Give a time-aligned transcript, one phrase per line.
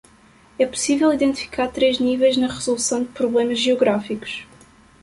[0.57, 4.47] É possível identificar três níveis na resolução de problemas geográficos.